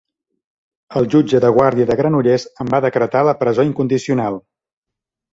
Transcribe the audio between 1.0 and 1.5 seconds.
jutge